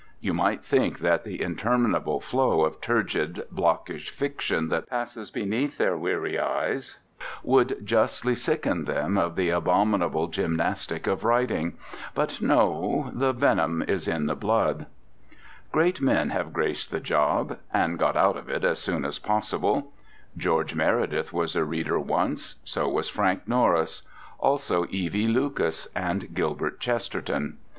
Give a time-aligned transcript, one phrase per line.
[0.19, 5.95] You might think that the interminable flow of turgid blockish fiction that passes beneath their
[5.95, 6.97] weary eyes
[7.43, 11.77] would justly sicken them of the abominable gymnastic of writing.
[12.15, 14.87] But no: the venom is in the blood.
[15.71, 19.91] Great men have graced the job—and got out of it as soon as possible.
[20.35, 24.01] George Meredith was a reader once; so was Frank Norris;
[24.39, 25.27] also E.V.
[25.27, 27.59] Lucas and Gilbert Chesterton.